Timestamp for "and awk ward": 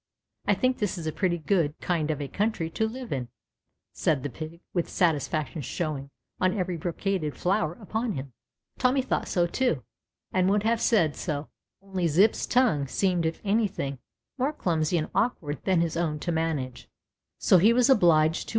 14.97-15.59